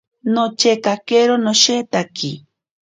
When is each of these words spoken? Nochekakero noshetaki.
Nochekakero 0.33 1.35
noshetaki. 1.45 2.31